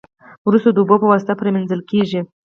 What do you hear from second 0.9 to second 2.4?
په واسطه پری مینځل کیږي.